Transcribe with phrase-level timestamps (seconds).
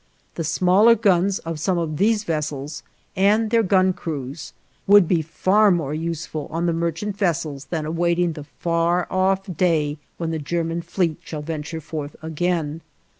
[0.33, 2.81] The smaller guns of some of these vessels,
[3.15, 4.51] and their gun crews,
[4.87, 9.99] would be far more useful on the merchant vessels than awaiting the far off day
[10.17, 12.81] when the German fleet shall venture forth again.